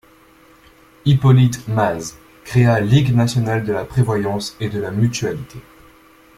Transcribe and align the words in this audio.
Hippolyte 1.05 1.67
Maze 1.67 2.17
créa 2.43 2.79
Ligue 2.79 3.13
nationale 3.13 3.63
de 3.63 3.71
la 3.71 3.85
prévoyance 3.85 4.57
et 4.59 4.67
de 4.67 4.79
la 4.79 4.89
mutualité. 4.89 5.59